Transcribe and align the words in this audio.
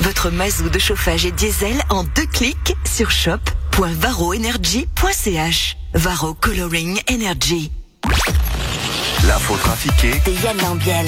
Votre 0.00 0.30
mazou 0.30 0.70
de 0.70 0.78
chauffage 0.78 1.26
et 1.26 1.30
diesel 1.30 1.82
en 1.90 2.04
deux 2.04 2.24
clics 2.26 2.74
sur 2.84 3.10
shop.varoenergy.ch. 3.10 5.76
Varo 5.94 6.34
Coloring 6.34 7.00
Energy. 7.10 7.72
L'info 9.26 9.56
trafiquée 9.56 10.20
De 10.26 10.32
Yann 10.42 10.56
Lambiel. 10.58 11.06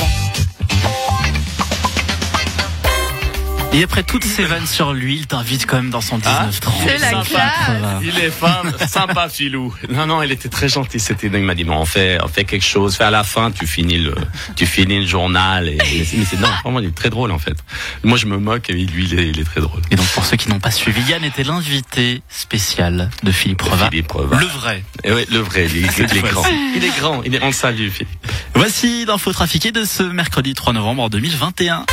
Et 3.75 3.83
après 3.83 4.05
toutes 4.05 4.25
ces 4.25 4.45
vannes 4.45 4.69
sur 4.69 4.93
lui, 4.93 5.17
il 5.17 5.27
t'invite 5.27 5.67
quand 5.67 5.75
même 5.75 5.91
dans 5.91 6.01
son 6.01 6.19
1930. 6.19 6.75
c'est 6.87 6.99
la 6.99 7.11
Sympa, 7.11 7.25
classe. 7.25 8.03
Il 8.05 8.19
est 8.21 8.31
fin, 8.31 8.63
sympa, 8.87 9.29
filou. 9.29 9.75
Non, 9.91 10.07
non, 10.07 10.23
il 10.23 10.31
était 10.31 10.49
très 10.49 10.69
gentil. 10.69 11.01
C'était, 11.01 11.27
il 11.27 11.43
m'a 11.43 11.57
dit, 11.57 11.65
bon, 11.65 11.79
on 11.79 11.85
fait, 11.85 12.19
on 12.23 12.29
fait 12.29 12.45
quelque 12.45 12.65
chose. 12.65 12.95
Fais 12.95 13.03
à 13.03 13.11
la 13.11 13.25
fin, 13.25 13.51
tu 13.51 13.67
finis 13.67 13.99
le, 13.99 14.15
tu 14.55 14.65
finis 14.65 15.01
le 15.01 15.07
journal. 15.07 15.69
Et, 15.69 15.79
mais 16.17 16.25
c'est, 16.25 16.39
non, 16.39 16.47
vraiment, 16.63 16.79
il 16.79 16.87
est 16.87 16.95
très 16.95 17.11
drôle, 17.11 17.33
en 17.33 17.41
fait. 17.41 17.57
Moi, 18.05 18.17
je 18.17 18.27
me 18.27 18.39
moque 18.39 18.71
et 18.71 18.75
lui, 18.75 19.07
il 19.11 19.19
est, 19.19 19.29
il 19.31 19.41
est 19.41 19.45
très 19.45 19.61
drôle. 19.61 19.83
Et 19.91 19.97
donc 19.97 20.07
pour 20.07 20.25
ceux 20.25 20.37
qui 20.37 20.49
n'ont 20.51 20.61
pas 20.61 20.71
suivi, 20.71 21.03
Yann 21.11 21.25
était 21.25 21.43
l'invité 21.43 22.23
spécial 22.29 23.11
de 23.25 23.33
Philippe 23.33 23.63
Reva. 23.63 23.91
Philippe 23.91 24.13
Reva. 24.13 24.39
Le 24.39 24.47
vrai. 24.47 24.85
Et 25.03 25.13
ouais, 25.13 25.27
le 25.33 25.41
vrai, 25.41 25.67
il, 25.67 25.79
il 25.79 26.17
est 26.17 26.23
grand. 26.23 26.45
Il 26.77 26.85
est 26.85 26.97
grand. 26.97 27.23
Il 27.25 27.35
est, 27.35 27.43
on 27.43 27.49
le 27.49 27.53
salue, 27.53 27.89
Philippe. 27.89 28.09
Voici 28.55 29.05
l'info 29.05 29.33
trafiquée 29.33 29.73
de 29.73 29.85
ce 29.85 30.05
mercredi 30.05 30.55
3 30.55 30.75
novembre 30.75 31.11
2021. 31.11 31.87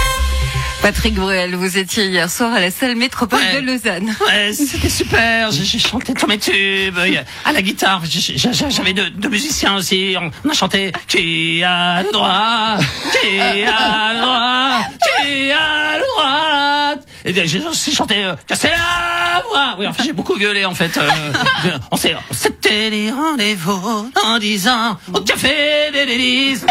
Patrick 0.81 1.13
Bruel, 1.13 1.53
vous 1.55 1.77
étiez 1.77 2.08
hier 2.08 2.30
soir 2.30 2.53
à 2.53 2.59
la 2.59 2.71
salle 2.71 2.95
métropole 2.95 3.39
Ouais. 3.39 3.62
de 3.62 3.66
Lausanne. 3.67 4.16
Ouais, 4.26 4.52
c'était 4.52 4.89
super. 4.89 5.52
J'ai 5.52 5.77
chanté 5.77 6.13
tous 6.16 6.26
mes 6.26 6.39
tubes. 6.39 6.98
À 7.45 7.52
la 7.52 7.62
guitare, 7.62 8.02
j'avais 8.05 8.94
deux, 8.94 9.09
deux 9.12 9.30
musiciens 9.30 9.75
aussi. 9.75 10.16
On, 10.20 10.31
on 10.44 10.49
a 10.49 10.53
chanté 10.53 10.91
Qui 11.08 11.63
a 11.63 12.02
le 12.02 12.12
droit 12.12 12.77
Qui 13.12 13.63
a 13.63 14.13
le 14.13 14.22
droit 14.22 14.80
Qui 15.23 15.52
a 15.52 15.98
le 15.98 16.03
droit 16.16 16.70
Et 17.25 17.34
bien, 17.34 17.43
j'ai 17.45 17.66
aussi 17.66 17.93
chanté 17.93 18.23
euh, 18.23 18.35
Casser 18.48 18.70
la 18.70 19.41
voix. 19.48 19.75
Oui, 19.80 19.88
enfin, 19.88 20.03
j'ai 20.03 20.13
beaucoup 20.13 20.38
gueulé 20.38 20.66
en 20.66 20.73
fait. 20.75 20.97
Euh, 20.97 21.09
on 21.91 21.95
s'est, 21.97 22.16
c'était 22.31 22.89
les 22.89 23.11
rendez-vous 23.11 24.09
en 24.25 24.38
disant 24.39 24.97
au 25.13 25.22
café 25.22 25.91
des 25.94 26.05
délices. 26.05 26.66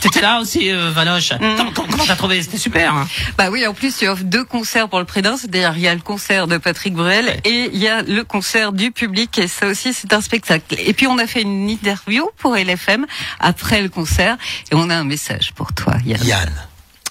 T'étais- 0.00 0.20
là 0.20 0.40
aussi, 0.40 0.70
euh, 0.70 0.90
Valoche. 0.90 1.30
Comment 1.38 1.70
comment 1.72 2.04
t'as 2.06 2.16
trouvé? 2.16 2.42
C'était 2.42 2.58
super. 2.58 2.94
Hein 2.94 3.06
Bah 3.36 3.50
oui, 3.50 3.66
en 3.66 3.74
plus, 3.74 3.96
tu 3.96 4.08
offres 4.08 4.24
deux 4.24 4.44
concerts 4.44 4.88
pour 4.88 4.98
le 4.98 5.04
prix 5.04 5.22
d'un. 5.22 5.36
C'est-à-dire, 5.36 5.72
il 5.76 5.82
y 5.82 5.88
a 5.88 5.94
le 5.94 6.00
concert 6.00 6.46
de 6.48 6.56
Patrick 6.56 6.94
Bruel 6.94 7.38
et 7.44 7.70
il 7.72 7.78
y 7.78 7.86
a 7.88 8.02
le 8.02 8.24
concert 8.24 8.72
du 8.72 8.90
public. 8.90 9.38
Et 9.38 9.46
ça 9.48 9.66
aussi, 9.68 9.92
c'est 9.92 10.12
un 10.12 10.20
spectacle. 10.20 10.74
Et 10.78 10.92
puis, 10.92 11.06
on 11.06 11.18
a 11.18 11.26
fait 11.26 11.42
une 11.42 11.68
interview 11.70 12.28
pour 12.38 12.56
LFM 12.56 13.06
après 13.38 13.80
le 13.82 13.88
concert. 13.88 14.36
Et 14.72 14.74
on 14.74 14.90
a 14.90 14.96
un 14.96 15.04
message 15.04 15.52
pour 15.54 15.72
toi, 15.72 15.94
Yann. 16.04 16.20
Yann, 16.24 16.52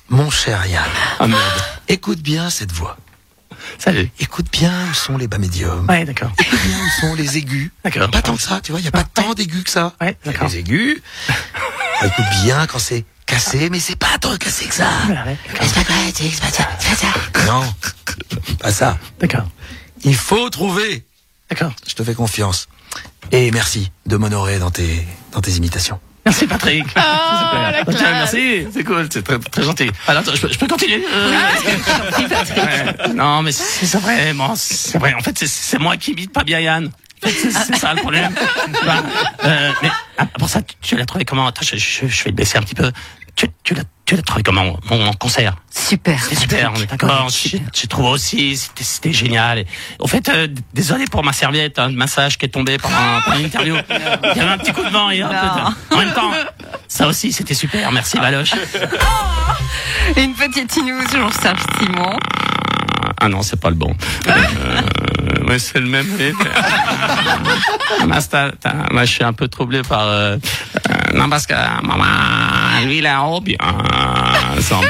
mon 0.10 0.30
cher 0.30 0.66
Yann, 0.66 0.90
Ah 1.20 1.28
merde. 1.28 1.42
écoute 1.88 2.20
bien 2.20 2.50
cette 2.50 2.72
voix. 2.72 2.98
Salut. 3.80 4.10
Écoute 4.20 4.48
bien 4.52 4.72
où 4.90 4.94
sont 4.94 5.18
les 5.18 5.28
bas 5.28 5.38
médiums. 5.38 5.86
Ouais, 5.90 6.06
d'accord. 6.06 6.32
Écoute 6.40 6.60
bien 6.66 6.78
où 6.78 6.90
sont 7.02 7.16
les 7.16 7.38
aigus. 7.38 7.72
D'accord. 7.84 8.10
Pas 8.10 8.22
tant 8.22 8.36
que 8.36 8.42
ça, 8.42 8.60
tu 8.62 8.72
vois, 8.72 8.80
il 8.80 8.84
n'y 8.84 8.90
a 8.90 8.92
pas 8.92 9.04
tant 9.04 9.34
d'aigus 9.34 9.64
que 9.64 9.70
ça. 9.70 9.94
Ouais, 10.02 10.18
d'accord. 10.26 10.48
Les 10.48 10.58
aigus. 10.60 11.02
écoute 12.04 12.26
bien 12.44 12.66
quand 12.68 12.80
c'est 12.80 13.06
cassé, 13.26 13.70
mais 13.70 13.80
c'est 13.80 13.96
pas 13.98 14.18
tant 14.20 14.36
cassé 14.38 14.66
que 14.66 14.74
ça. 14.76 14.90
Ouais, 15.10 15.38
C'est 15.62 15.74
pas 15.74 15.94
vrai, 15.94 16.14
c'est 16.16 16.40
pas 16.40 16.50
ça, 16.52 16.70
c'est 16.80 16.90
pas 16.90 16.96
ça. 16.96 17.46
Non, 17.52 17.74
pas 18.60 18.72
ça. 18.72 18.98
D'accord. 19.20 19.48
Il 20.04 20.16
faut 20.16 20.50
trouver. 20.50 21.06
D'accord. 21.50 21.74
Je 21.88 21.94
te 21.94 22.04
fais 22.04 22.14
confiance. 22.14 22.68
Et 23.32 23.52
merci 23.52 23.92
de 24.06 24.16
m'honorer 24.18 24.60
dans 24.60 24.72
tes, 24.72 25.06
dans 25.34 25.42
tes 25.42 25.52
imitations. 25.52 26.00
Merci 26.28 26.46
Patrick. 26.46 26.86
Ah, 26.96 27.70
la 27.72 27.82
Ok, 27.84 27.86
classe. 27.96 28.02
merci, 28.12 28.68
c'est 28.74 28.84
cool, 28.84 29.08
c'est 29.10 29.24
très, 29.24 29.40
très 29.40 29.64
gentil. 29.64 29.90
Alors, 30.10 30.24
attends, 30.24 30.36
je 30.36 30.42
peux, 30.42 30.52
je 30.52 30.58
peux 30.60 30.68
continuer? 30.68 31.02
Euh, 31.10 31.32
ouais. 31.32 33.14
Non, 33.14 33.42
mais 33.44 33.54
c'est 33.54 33.98
vrai, 33.98 34.34
bon, 34.34 34.54
c'est 34.56 34.98
vrai. 34.98 35.14
En 35.14 35.22
fait, 35.22 35.40
c'est- 35.40 35.48
c'est 35.48 35.80
moi 35.80 35.96
qui 35.96 36.12
imite 36.12 36.34
pas 36.34 36.44
bien 36.44 36.60
Yann. 36.60 36.90
C'est 37.24 37.76
ça 37.78 37.94
le 37.94 38.02
problème. 38.02 38.34
Bah, 38.86 39.04
euh, 39.46 39.72
mais 39.82 39.90
ah, 40.18 40.26
pour 40.38 40.50
ça, 40.50 40.62
tu, 40.62 40.76
tu 40.82 40.98
l'as 40.98 41.06
trouvé 41.06 41.24
comment? 41.24 41.48
Attends, 41.48 41.62
je, 41.66 41.78
je, 41.78 42.08
je 42.08 42.24
vais 42.26 42.32
le 42.32 42.36
baisser 42.36 42.58
un 42.58 42.62
petit 42.62 42.76
peu. 42.76 42.92
Tu, 43.36 43.48
tu 43.64 43.74
l'as 43.74 43.84
tu 44.08 44.16
l'as 44.16 44.22
trouvé 44.22 44.42
comment 44.42 44.64
mon, 44.64 44.98
mon 44.98 45.12
concert 45.14 45.58
Super. 45.70 46.18
C'était 46.24 46.36
super, 46.38 46.72
on 46.74 46.82
est 46.82 46.86
d'accord. 46.86 47.28
J'ai 47.30 47.88
trouvé 47.88 48.08
aussi, 48.08 48.56
c'était- 48.56 49.12
génial. 49.12 49.60
Et, 49.60 49.68
au 50.00 50.08
fait, 50.08 50.30
euh, 50.30 50.48
désolé 50.74 51.06
pour 51.06 51.24
ma 51.26 51.34
serviette 51.34 51.78
hein, 51.78 51.90
de 51.90 51.96
massage 51.96 52.38
qui 52.38 52.46
est 52.46 52.50
tombée 52.50 52.78
pendant, 52.78 52.96
pendant 53.26 53.38
l'interview. 53.38 53.76
Il 53.90 54.38
y 54.38 54.40
avait 54.40 54.50
un 54.52 54.58
petit 54.58 54.72
coup 54.72 54.84
de 54.84 54.90
vent 54.90 55.10
et 55.10 55.22
un 55.22 55.28
peu 55.28 55.36
de... 55.36 55.96
En 55.96 56.00
même 56.00 56.14
temps, 56.14 56.32
ça 56.88 57.08
aussi, 57.08 57.34
c'était 57.34 57.54
super. 57.54 57.92
Merci, 57.92 58.18
Valoche. 58.18 58.52
Une 60.18 60.34
petite 60.36 60.78
news 60.78 61.08
sur 61.10 61.34
Serge 61.34 61.60
Simon. 61.78 62.18
Ah 63.20 63.28
non, 63.28 63.42
c'est 63.42 63.60
pas 63.60 63.70
le 63.70 63.76
bon. 63.76 63.94
Euh, 64.28 64.82
ouais, 65.48 65.60
c'est 65.60 65.80
le 65.80 65.88
même. 65.88 66.06
Mais 68.06 68.20
moi, 68.92 69.06
je 69.06 69.12
suis 69.12 69.24
un 69.24 69.34
peu 69.34 69.48
troublé 69.48 69.82
par. 69.82 70.02
euh, 70.08 70.38
euh, 70.38 70.94
non, 71.18 71.30
parce 71.30 71.46
que 71.48 71.54
maman, 71.54 72.06
lui, 72.86 73.00
il 73.00 73.08
a 73.08 73.20
un 73.20 73.24
bien. 73.42 73.58
Sans- 74.62 74.82
Euh, 74.84 74.88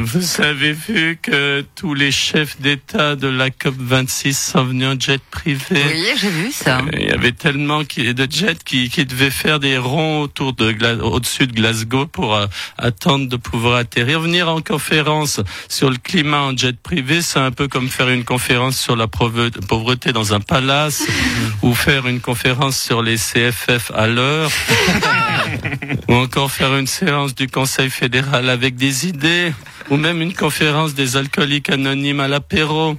vous 0.00 0.40
avez 0.40 0.72
vu 0.72 1.18
que 1.20 1.64
tous 1.74 1.94
les 1.94 2.10
chefs 2.10 2.60
d'État 2.60 3.16
de 3.16 3.28
la 3.28 3.50
COP 3.50 3.74
26 3.78 4.38
sont 4.52 4.64
venus 4.64 4.88
en 4.88 4.98
jet 4.98 5.20
privé. 5.30 5.60
Oui, 5.70 6.06
j'ai 6.16 6.30
vu 6.30 6.52
ça. 6.52 6.78
Euh, 6.78 6.90
Il 6.94 7.08
y 7.08 7.10
avait 7.10 7.32
tellement 7.32 7.80
de 7.80 8.26
jets 8.30 8.56
qui, 8.64 8.88
qui 8.88 9.04
devaient 9.04 9.30
faire 9.30 9.60
des 9.60 9.78
ronds 9.78 10.22
autour 10.22 10.52
de 10.52 10.74
au-dessus 11.02 11.46
de 11.46 11.52
Glasgow 11.52 12.06
pour 12.06 12.34
euh, 12.34 12.46
attendre 12.78 13.28
de 13.28 13.36
pouvoir 13.36 13.76
atterrir. 13.76 14.20
Venir 14.20 14.48
en 14.48 14.60
conférence 14.60 15.40
sur 15.68 15.90
le 15.90 15.96
climat 15.96 16.42
en 16.42 16.56
jet 16.56 16.78
privé, 16.78 17.22
c'est 17.22 17.38
un 17.38 17.50
peu 17.50 17.68
comme 17.68 17.88
faire 17.88 18.08
une 18.08 18.24
conférence 18.24 18.78
sur 18.78 18.96
la 18.96 19.06
pauvreté 19.08 20.12
dans 20.12 20.34
un 20.34 20.40
palace 20.40 21.04
ou 21.62 21.74
faire 21.74 22.06
une 22.06 22.20
conférence 22.20 22.78
sur 22.78 23.02
les 23.02 23.16
CFF 23.16 23.90
à 23.94 24.06
l'heure 24.06 24.50
ou 26.08 26.14
encore 26.14 26.50
faire 26.50 26.74
une 26.76 26.86
séance 26.86 27.34
du 27.34 27.48
Conseil 27.48 27.90
fédéral 27.90 28.50
avec 28.50 28.76
des 28.76 29.06
idées 29.06 29.52
ou 29.90 29.96
même 29.96 30.20
une 30.20 30.34
conférence 30.34 30.94
des 30.94 31.16
alcooliques 31.16 31.70
anonymes 31.70 32.20
à 32.20 32.28
l'apéro. 32.28 32.96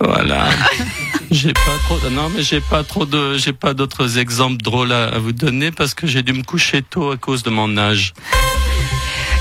Voilà. 0.00 0.48
J'ai 1.30 1.52
pas 1.52 1.78
trop, 1.84 1.98
non, 2.10 2.28
mais 2.28 2.42
j'ai 2.44 2.60
pas 2.60 2.84
trop 2.84 3.06
de, 3.06 3.36
j'ai 3.38 3.52
pas 3.52 3.74
d'autres 3.74 4.18
exemples 4.18 4.62
drôles 4.62 4.92
à, 4.92 5.06
à 5.06 5.18
vous 5.18 5.32
donner 5.32 5.72
parce 5.72 5.92
que 5.92 6.06
j'ai 6.06 6.22
dû 6.22 6.32
me 6.32 6.44
coucher 6.44 6.82
tôt 6.82 7.10
à 7.10 7.16
cause 7.16 7.42
de 7.42 7.50
mon 7.50 7.76
âge. 7.76 8.14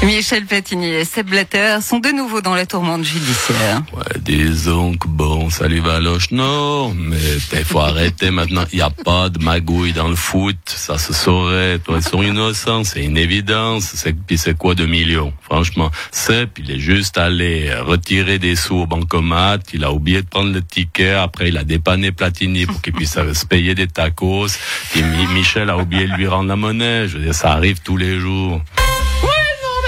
Michel 0.05 0.45
Platini 0.45 0.87
et 0.87 1.05
Seb 1.05 1.29
Blatter 1.29 1.77
sont 1.81 1.99
de 1.99 2.09
nouveau 2.09 2.41
dans 2.41 2.53
la 2.55 2.65
tourmente 2.65 3.03
judiciaire. 3.03 3.81
Ouais, 3.93 4.03
disons 4.19 4.95
que 4.95 5.07
bon, 5.07 5.49
salut 5.49 5.79
Valoche, 5.79 6.31
non, 6.31 6.93
mais 6.93 7.17
il 7.53 7.63
faut 7.63 7.79
arrêter 7.79 8.29
maintenant. 8.29 8.63
Il 8.73 8.75
n'y 8.77 8.81
a 8.81 8.89
pas 8.89 9.29
de 9.29 9.43
magouille 9.43 9.93
dans 9.93 10.09
le 10.09 10.15
foot, 10.15 10.57
ça 10.65 10.97
se 10.97 11.13
saurait. 11.13 11.79
Ils 11.89 12.01
sont 12.03 12.21
innocents, 12.21 12.83
c'est 12.83 13.03
une 13.03 13.17
évidence. 13.17 13.95
Puis 14.27 14.37
c'est 14.37 14.57
quoi 14.57 14.75
de 14.75 14.85
millions? 14.85 15.33
Franchement, 15.41 15.89
Sepp, 16.11 16.59
il 16.59 16.71
est 16.71 16.79
juste 16.79 17.17
allé 17.17 17.73
retirer 17.73 18.39
des 18.39 18.55
sous 18.55 18.75
au 18.75 18.85
bancomat, 18.85 19.59
il 19.73 19.83
a 19.83 19.91
oublié 19.93 20.21
de 20.21 20.27
prendre 20.27 20.51
le 20.53 20.61
ticket, 20.61 21.13
après 21.13 21.47
il 21.49 21.57
a 21.57 21.63
dépanné 21.63 22.11
Platini 22.11 22.65
pour 22.65 22.81
qu'il 22.81 22.93
puisse 22.93 23.13
se 23.13 23.45
payer 23.45 23.73
des 23.73 23.87
tacos, 23.87 24.47
puis 24.91 25.01
Mi- 25.01 25.27
Michel 25.33 25.69
a 25.69 25.77
oublié 25.77 26.07
de 26.07 26.13
lui 26.13 26.27
rendre 26.27 26.49
la 26.49 26.55
monnaie. 26.55 27.07
Je 27.07 27.17
veux 27.17 27.23
dire, 27.23 27.35
ça 27.35 27.51
arrive 27.53 27.79
tous 27.81 27.97
les 27.97 28.19
jours. 28.19 28.61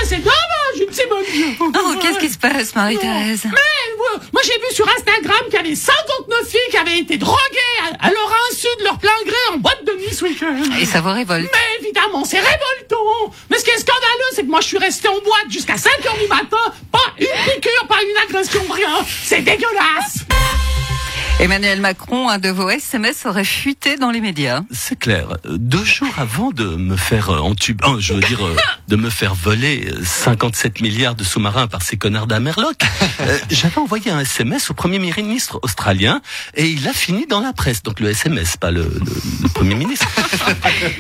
Mais 0.05 0.17
c'est 0.17 0.21
dommage, 0.21 0.79
une 0.79 0.85
petite 0.85 1.09
bonne 1.09 1.71
Oh, 1.75 1.95
qu'est-ce 1.99 2.19
qui 2.19 2.29
se 2.29 2.37
passe, 2.37 2.75
Marie-Thérèse 2.75 3.45
Moi, 4.31 4.41
j'ai 4.43 4.53
vu 4.53 4.65
sur 4.75 4.87
Instagram 4.87 5.39
qu'il 5.45 5.55
y 5.55 5.57
avait 5.57 5.75
59 5.75 6.47
filles 6.47 6.59
qui 6.69 6.77
avaient 6.77 6.99
été 6.99 7.17
droguées 7.17 7.39
à, 7.81 8.07
à 8.07 8.11
leur 8.11 8.35
insu 8.51 8.67
de 8.79 8.83
leur 8.83 8.99
plein 8.99 9.09
gré 9.25 9.35
en 9.53 9.57
boîte 9.57 9.83
de 9.83 9.93
nuit 9.93 10.13
ce 10.13 10.23
week-end. 10.25 10.55
Et 10.79 10.85
ça 10.85 11.01
vous 11.01 11.11
révolte 11.11 11.49
Mais 11.51 11.83
évidemment, 11.85 12.23
c'est 12.23 12.39
révoltant. 12.39 13.33
Mais 13.49 13.57
ce 13.57 13.63
qui 13.63 13.71
est 13.71 13.79
scandaleux, 13.79 14.31
c'est 14.33 14.43
que 14.43 14.49
moi, 14.49 14.61
je 14.61 14.67
suis 14.67 14.77
resté 14.77 15.07
en 15.07 15.19
boîte 15.21 15.49
jusqu'à 15.49 15.77
5 15.77 16.05
heures 16.05 16.17
du 16.17 16.27
matin. 16.27 16.57
Pas 16.91 16.99
une 17.17 17.25
piqûre, 17.53 17.87
pas 17.87 17.97
une 18.03 18.17
agression, 18.29 18.61
rien. 18.71 19.03
C'est 19.23 19.41
dégueulasse. 19.41 20.14
Emmanuel 21.37 21.81
Macron, 21.81 22.29
un 22.29 22.37
de 22.39 22.49
vos 22.49 22.69
SMS 22.69 23.25
aurait 23.25 23.43
fuité 23.43 23.97
dans 23.97 24.09
les 24.09 24.21
médias. 24.21 24.61
C'est 24.71 24.97
clair. 24.97 25.27
Euh, 25.45 25.57
Deux 25.57 25.83
jours 25.83 26.13
avant 26.17 26.51
de 26.51 26.63
me 26.63 26.95
faire 26.95 27.29
euh, 27.29 27.39
entube, 27.39 27.81
oh, 27.85 27.97
je 27.99 28.13
veux 28.13 28.21
dire, 28.21 28.43
euh, 28.45 28.55
de 28.87 28.95
me 28.95 29.09
faire 29.09 29.35
voler 29.35 29.85
euh, 29.93 29.99
57 30.01 30.79
milliards 30.79 31.13
de 31.13 31.25
sous-marins 31.25 31.67
par 31.67 31.81
ces 31.81 31.97
connards 31.97 32.25
d'Amerloc, 32.27 32.77
euh, 33.19 33.37
j'avais 33.51 33.77
envoyé 33.79 34.11
un 34.11 34.21
SMS 34.21 34.69
au 34.69 34.73
Premier 34.73 34.97
ministre 34.97 35.59
australien 35.61 36.21
et 36.55 36.67
il 36.69 36.87
a 36.87 36.93
fini 36.93 37.27
dans 37.27 37.41
la 37.41 37.51
presse. 37.51 37.83
Donc 37.83 37.99
le 37.99 38.09
SMS, 38.11 38.55
pas 38.55 38.71
le, 38.71 38.83
le- 38.83 38.99
le 39.43 39.49
Premier 39.49 39.75
ministre. 39.75 40.07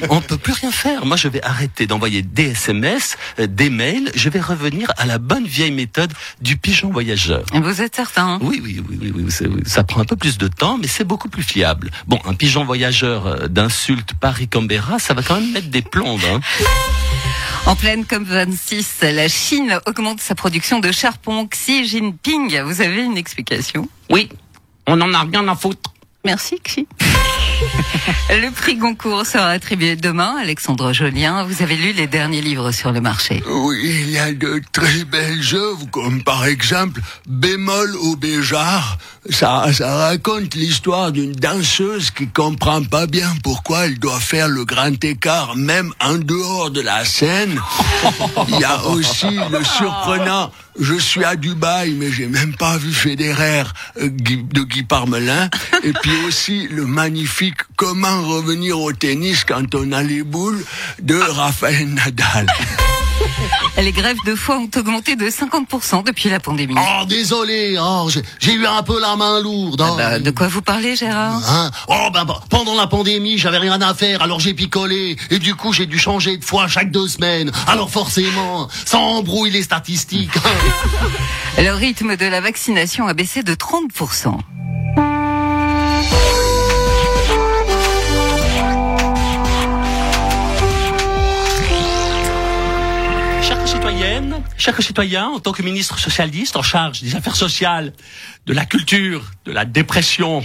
On 0.09 0.19
peut 0.19 0.37
plus 0.37 0.53
rien 0.53 0.71
faire. 0.71 1.05
Moi, 1.05 1.15
je 1.15 1.29
vais 1.29 1.41
arrêter 1.43 1.87
d'envoyer 1.87 2.21
des 2.23 2.51
SMS, 2.51 3.15
euh, 3.39 3.47
des 3.47 3.69
mails. 3.69 4.11
Je 4.15 4.27
vais 4.27 4.41
revenir 4.41 4.91
à 4.97 5.05
la 5.05 5.17
bonne 5.17 5.45
vieille 5.47 5.71
méthode 5.71 6.11
du 6.41 6.57
pigeon 6.57 6.89
voyageur. 6.91 7.45
Vous 7.53 7.81
êtes 7.81 7.95
certain? 7.95 8.37
Oui, 8.41 8.59
oui, 8.61 8.83
oui, 8.89 9.13
oui, 9.15 9.27
oui, 9.47 9.61
ça 9.65 9.83
prend 9.85 10.01
un 10.01 10.05
peu 10.05 10.17
plus 10.17 10.24
plus 10.25 10.39
de 10.39 10.47
temps, 10.47 10.79
mais 10.79 10.87
c'est 10.87 11.03
beaucoup 11.03 11.29
plus 11.29 11.43
fiable. 11.43 11.91
Bon, 12.07 12.19
un 12.25 12.33
pigeon 12.33 12.65
voyageur 12.65 13.27
euh, 13.27 13.47
d'insulte 13.47 14.15
Paris-Canberra, 14.19 14.97
ça 14.97 15.13
va 15.13 15.21
quand 15.21 15.35
même 15.35 15.51
mettre 15.51 15.67
des 15.67 15.83
plombes. 15.83 16.19
Hein. 16.27 16.39
En 17.67 17.75
pleine 17.75 18.05
COP26, 18.05 19.11
la 19.13 19.27
Chine 19.27 19.79
augmente 19.85 20.21
sa 20.21 20.33
production 20.33 20.79
de 20.79 20.91
charbon. 20.91 21.45
Xi 21.45 21.85
Jinping, 21.85 22.59
vous 22.61 22.81
avez 22.81 23.03
une 23.03 23.17
explication? 23.17 23.87
Oui, 24.09 24.29
on 24.87 24.99
en 24.99 25.13
a 25.13 25.21
rien 25.25 25.47
à 25.47 25.53
foutre. 25.53 25.93
Merci 26.23 26.59
Xi. 26.59 26.87
Le 28.29 28.51
prix 28.51 28.75
Goncourt 28.75 29.25
sera 29.25 29.49
attribué 29.49 29.95
demain. 29.95 30.35
Alexandre 30.41 30.93
Jolien, 30.93 31.43
vous 31.43 31.61
avez 31.63 31.75
lu 31.75 31.93
les 31.93 32.07
derniers 32.07 32.41
livres 32.41 32.71
sur 32.71 32.91
le 32.91 33.01
marché. 33.01 33.43
Oui, 33.47 34.01
il 34.01 34.11
y 34.11 34.17
a 34.17 34.31
de 34.31 34.61
très 34.71 35.03
belles 35.05 35.43
œuvres, 35.53 35.85
comme 35.91 36.23
par 36.23 36.45
exemple 36.45 37.01
Bémol 37.27 37.95
au 37.97 38.15
Béjar. 38.15 38.97
Ça, 39.29 39.65
ça 39.73 39.95
raconte 39.95 40.55
l'histoire 40.55 41.11
d'une 41.11 41.33
danseuse 41.33 42.11
qui 42.11 42.27
comprend 42.27 42.83
pas 42.83 43.07
bien 43.07 43.29
pourquoi 43.43 43.85
elle 43.85 43.99
doit 43.99 44.19
faire 44.19 44.47
le 44.47 44.65
grand 44.65 45.03
écart, 45.03 45.55
même 45.55 45.91
en 45.99 46.15
dehors 46.15 46.71
de 46.71 46.81
la 46.81 47.05
scène. 47.05 47.59
Il 48.49 48.59
y 48.59 48.63
a 48.63 48.83
aussi 48.85 49.39
le 49.51 49.63
surprenant 49.63 50.51
je 50.79 50.95
suis 50.95 51.23
à 51.23 51.35
Dubaï, 51.35 51.91
mais 51.93 52.11
j'ai 52.11 52.27
même 52.27 52.55
pas 52.55 52.77
vu 52.77 52.91
Federer 52.91 53.63
euh, 54.01 54.09
de 54.09 54.63
Guy 54.63 54.83
Parmelin. 54.83 55.49
Et 55.83 55.93
puis 55.93 56.25
aussi 56.27 56.67
le 56.67 56.85
magnifique 56.85 57.57
Comment 57.77 58.23
revenir 58.27 58.79
au 58.79 58.93
tennis 58.93 59.43
quand 59.43 59.75
on 59.75 59.91
a 59.91 60.01
les 60.01 60.23
boules 60.23 60.63
de 61.01 61.15
Raphaël 61.15 61.87
Nadal. 61.89 62.47
Les 63.77 63.91
grèves 63.91 64.17
de 64.25 64.35
foie 64.35 64.57
ont 64.57 64.69
augmenté 64.75 65.15
de 65.15 65.27
50% 65.29 66.03
depuis 66.05 66.29
la 66.29 66.39
pandémie. 66.39 66.75
Oh, 66.77 67.05
désolé, 67.05 67.77
oh, 67.79 68.09
j'ai- 68.39 68.53
eu 68.53 68.65
un 68.65 68.83
peu 68.83 68.99
la 69.01 69.15
main 69.15 69.41
lourde. 69.41 69.81
hein. 69.81 69.95
Bah, 69.97 70.19
de 70.19 70.31
quoi 70.31 70.47
vous 70.47 70.61
parlez, 70.61 70.95
Gérard? 70.95 71.41
Hein? 71.49 71.71
Oh 71.87 72.07
ben 72.13 72.23
bah, 72.25 72.39
pendant 72.49 72.75
la 72.75 72.87
pandémie, 72.87 73.37
j'avais 73.37 73.57
rien 73.57 73.81
à 73.81 73.93
faire, 73.93 74.21
alors 74.21 74.39
j'ai 74.39 74.53
picolé 74.53 75.17
et 75.29 75.39
du 75.39 75.55
coup 75.55 75.73
j'ai 75.73 75.85
dû 75.85 75.99
changer 75.99 76.37
de 76.37 76.45
foi 76.45 76.67
chaque 76.67 76.91
deux 76.91 77.07
semaines. 77.07 77.51
Alors 77.67 77.89
forcément, 77.89 78.69
ça 78.85 78.97
embrouille 78.97 79.51
les 79.51 79.63
statistiques. 79.63 80.31
Le 81.57 81.71
rythme 81.71 82.15
de 82.15 82.25
la 82.25 82.41
vaccination 82.41 83.07
a 83.07 83.13
baissé 83.13 83.43
de 83.43 83.53
30%. 83.55 84.37
Chers 94.65 94.81
citoyens, 94.81 95.27
en 95.27 95.39
tant 95.39 95.51
que 95.51 95.61
ministre 95.61 95.99
socialiste 95.99 96.55
en 96.55 96.63
charge 96.63 97.03
des 97.03 97.15
affaires 97.15 97.35
sociales, 97.35 97.93
de 98.47 98.53
la 98.53 98.65
culture, 98.65 99.23
de 99.45 99.51
la 99.51 99.63
dépression 99.63 100.43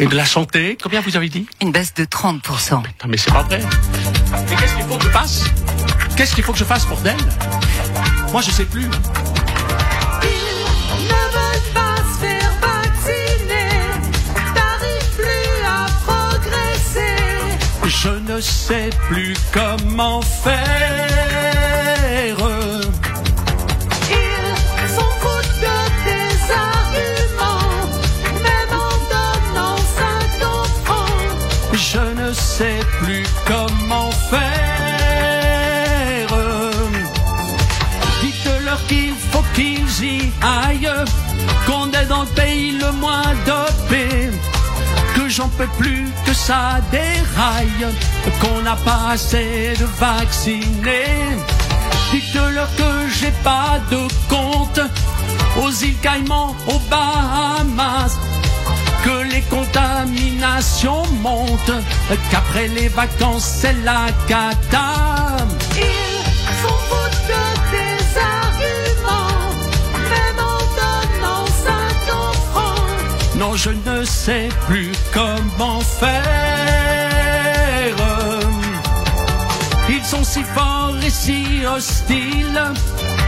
et 0.00 0.06
de 0.06 0.16
la 0.16 0.26
santé, 0.26 0.76
combien 0.82 1.00
vous 1.00 1.16
avez 1.16 1.28
dit? 1.28 1.46
Une 1.60 1.70
baisse 1.70 1.94
de 1.94 2.04
30%. 2.04 2.72
Non 2.72 2.82
mais 3.06 3.16
c'est 3.16 3.30
pas 3.30 3.44
vrai. 3.44 3.60
Mais 4.50 4.56
qu'est-ce 4.56 4.74
qu'il 4.74 4.84
faut 4.84 4.98
que 4.98 5.04
je 5.04 5.10
fasse? 5.10 5.44
Qu'est-ce 6.16 6.34
qu'il 6.34 6.42
faut 6.42 6.52
que 6.52 6.58
je 6.58 6.64
fasse, 6.64 6.86
bordel 6.88 7.16
Moi 8.32 8.42
je 8.42 8.50
sais 8.50 8.64
plus. 8.64 8.82
ne 8.82 8.88
veulent 11.36 11.72
pas 11.72 11.98
se 11.98 12.18
faire 12.18 12.52
vacciner. 12.60 13.70
T'arrives 14.56 15.14
plus 15.18 15.54
à 15.64 15.86
progresser. 16.04 17.14
Je 17.86 18.32
ne 18.32 18.40
sais 18.40 18.90
plus 19.08 19.36
comment 19.52 20.20
faire. 20.20 21.91
Moins 42.92 43.34
dopé, 43.46 44.30
que 45.14 45.28
j'en 45.28 45.48
peux 45.48 45.68
plus, 45.78 46.06
que 46.26 46.34
ça 46.34 46.80
déraille, 46.90 47.86
qu'on 48.40 48.62
n'a 48.62 48.76
pas 48.76 49.10
assez 49.12 49.74
de 49.78 49.84
vaccinés. 49.98 51.36
Dites-leur 52.12 52.68
que 52.76 53.08
j'ai 53.18 53.32
pas 53.42 53.80
de 53.90 54.00
compte 54.28 54.80
aux 55.62 55.70
îles 55.70 55.98
Caïmans, 56.02 56.54
aux 56.66 56.80
Bahamas 56.90 58.18
que 59.04 59.32
les 59.32 59.42
contaminations 59.42 61.02
montent, 61.22 61.72
qu'après 62.30 62.68
les 62.68 62.88
vacances 62.88 63.58
c'est 63.60 63.76
la 63.84 64.06
cata. 64.28 65.36
Je 73.56 73.70
ne 73.70 74.04
sais 74.04 74.48
plus 74.66 74.92
comment 75.12 75.80
faire. 75.80 76.22
Ils 79.88 80.04
sont 80.04 80.24
si 80.24 80.42
forts 80.42 80.96
et 81.04 81.10
si 81.10 81.64
hostiles. 81.66 82.62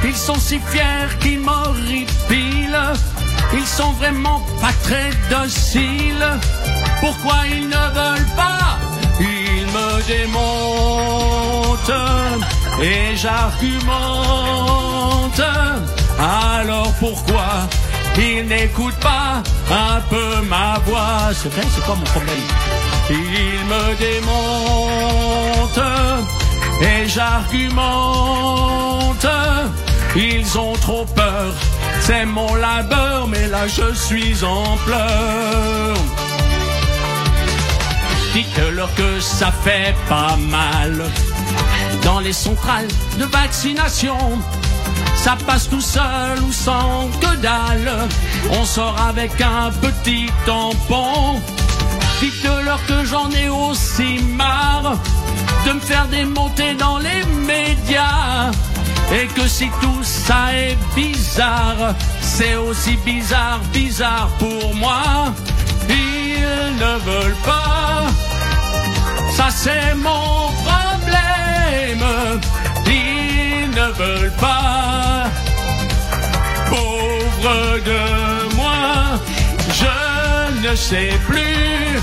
Ils 0.04 0.16
sont 0.16 0.38
si 0.38 0.58
fiers 0.70 1.18
qu'ils 1.20 1.40
m'horripilent. 1.40 2.92
Ils 3.52 3.66
sont 3.66 3.92
vraiment 3.92 4.40
pas 4.60 4.72
très 4.82 5.10
dociles. 5.30 6.26
Pourquoi 7.00 7.46
ils 7.50 7.68
ne 7.68 7.84
veulent 7.98 8.34
pas? 8.36 8.78
Ils 9.20 9.66
me 9.66 10.02
démontent 10.06 11.90
et 12.82 13.16
j'argumente. 13.16 14.44
Alors 16.18 16.92
pourquoi 17.00 17.68
ils 18.18 18.46
n'écoutent 18.46 19.00
pas 19.00 19.42
un 19.70 20.00
peu 20.08 20.40
ma 20.48 20.78
voix 20.86 21.32
C'est 21.32 21.48
vrai, 21.52 21.62
c'est 21.74 21.84
quoi 21.84 21.96
mon 21.96 22.04
problème 22.04 22.38
Ils 23.10 23.64
me 23.72 23.94
démontent 23.98 25.44
et 26.80 27.08
j'argumente. 27.08 27.66
Ils 30.16 30.58
ont 30.58 30.74
trop 30.74 31.04
peur, 31.06 31.52
c'est 32.00 32.24
mon 32.24 32.54
labeur, 32.54 33.26
mais 33.28 33.48
là 33.48 33.66
je 33.66 33.92
suis 33.94 34.44
en 34.44 34.76
pleurs. 34.86 35.96
Dites-leur 38.32 38.94
que 38.94 39.20
ça 39.20 39.52
fait 39.64 39.94
pas 40.08 40.36
mal. 40.36 41.04
Dans 42.04 42.20
les 42.20 42.32
centrales 42.32 42.88
de 43.18 43.24
vaccination, 43.24 44.18
ça 45.24 45.38
passe 45.46 45.70
tout 45.70 45.80
seul 45.80 46.38
ou 46.46 46.52
sans 46.52 47.08
que 47.18 47.34
dalle. 47.36 47.90
On 48.50 48.64
sort 48.66 48.94
avec 49.08 49.40
un 49.40 49.70
petit 49.70 50.26
tampon. 50.44 51.40
Dites-leur 52.20 52.84
que 52.84 53.06
j'en 53.06 53.30
ai 53.30 53.48
aussi 53.48 54.22
marre 54.36 54.98
de 55.64 55.72
me 55.72 55.80
faire 55.80 56.06
démonter 56.08 56.74
dans 56.74 56.98
les 56.98 57.24
médias. 57.52 58.50
Et 59.14 59.26
que 59.28 59.48
si 59.48 59.70
tout 59.80 60.02
ça 60.02 60.52
est 60.52 60.76
bizarre, 60.94 61.94
c'est 62.20 62.56
aussi 62.56 62.98
bizarre, 63.06 63.60
bizarre 63.72 64.28
pour 64.38 64.74
moi. 64.74 65.32
Ils 65.88 66.76
ne 66.84 66.94
veulent 67.08 67.42
pas, 67.46 68.04
ça 69.36 69.48
c'est 69.50 69.94
mon 69.94 70.52
problème. 70.66 72.04
Ne 73.84 73.92
veulent 73.92 74.32
pas, 74.40 75.24
pauvre 76.70 77.78
de 77.84 78.54
moi, 78.56 79.20
je 79.68 80.66
ne 80.66 80.74
sais 80.74 81.12
plus 81.26 82.00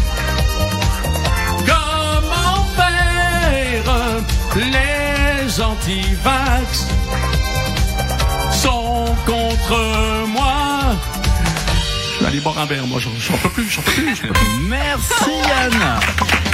comment 1.65 2.65
faire. 2.75 4.21
Les 4.57 5.59
antivax 5.59 6.85
sont 8.51 9.15
contre 9.25 10.27
moi. 10.27 10.95
Je 12.13 12.19
vais 12.19 12.27
aller 12.27 12.41
boire 12.41 12.59
un 12.59 12.65
verre, 12.65 12.85
moi 12.85 12.99
j'en 12.99 13.09
j'en 13.17 13.37
peux 13.37 13.49
plus, 13.49 13.67
j'en 13.71 13.81
peux 13.81 13.91
plus. 13.91 14.15
j'en 14.15 14.27
peux 14.27 14.33
plus. 14.33 14.47
Merci 14.67 15.31
Yann. 15.49 16.50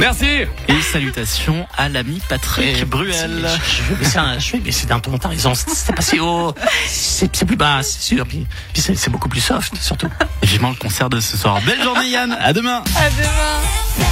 Merci. 0.00 0.24
Et 0.68 0.80
salutations 0.92 1.66
à 1.76 1.88
l'ami 1.90 2.20
Patrick 2.28 2.84
Bruel. 2.86 3.46
Je 3.68 3.82
vais 3.82 3.94
baisser 3.96 4.18
un- 4.18 4.38
je 4.38 4.52
vais 4.52 4.58
baisser 4.58 4.86
d'un 4.86 4.98
ton 4.98 5.16
raison. 5.28 5.52
C'est 5.54 5.94
pas 5.94 6.00
si 6.02 6.18
haut. 6.18 6.54
C'est 6.88 7.34
c'est 7.36 7.44
plus 7.44 7.56
bas, 7.56 7.82
c'est 7.82 8.00
sûr. 8.00 8.26
Puis, 8.26 8.46
puis 8.72 8.80
c'est 8.80 8.94
c'est 8.94 9.10
beaucoup 9.10 9.28
plus 9.28 9.40
soft, 9.42 9.74
surtout. 9.80 10.08
Et 10.42 10.46
vivement 10.46 10.70
le 10.70 10.76
concert 10.76 11.10
de 11.10 11.20
ce 11.20 11.36
soir. 11.36 11.60
Belle 11.66 11.82
journée 11.82 12.08
Yann, 12.08 12.32
à 12.40 12.52
demain. 12.54 12.82
À 12.96 13.10
demain. 13.10 14.06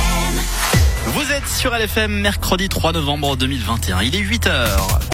Vous 1.06 1.32
êtes 1.32 1.48
sur 1.48 1.74
LFM 1.74 2.12
mercredi 2.20 2.68
3 2.68 2.92
novembre 2.92 3.36
2021. 3.36 4.02
Il 4.02 4.14
est 4.14 4.20
8h. 4.20 5.00